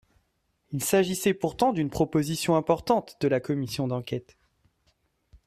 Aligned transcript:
Il 0.71 0.83
s’agissait 0.83 1.35
pourtant 1.35 1.73
d’une 1.73 1.91
proposition 1.91 2.55
importante 2.55 3.17
de 3.21 3.27
la 3.27 3.39
commission 3.39 3.87
d’enquête. 3.87 4.35